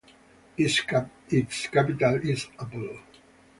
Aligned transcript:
Its 0.57 0.79
capital 1.69 2.15
is 2.27 2.47
Apolo. 2.57 2.99